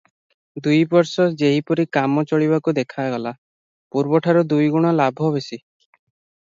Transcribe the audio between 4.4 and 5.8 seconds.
ଦୁଇଗୁଣ ଲାଭ ବେଶୀ।